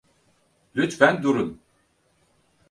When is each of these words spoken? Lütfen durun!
Lütfen 0.75 1.23
durun! 1.23 1.59